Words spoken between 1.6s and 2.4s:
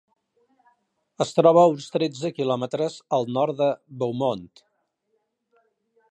a uns tretze